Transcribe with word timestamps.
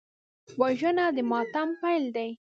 وژنه 0.59 1.05
د 1.15 1.17
ماتم 1.29 1.69
پیل 1.81 2.03
دی 2.15 2.29